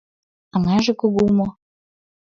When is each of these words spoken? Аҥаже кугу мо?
Аҥаже 0.55 0.93
кугу 1.01 1.21
мо? 1.37 1.47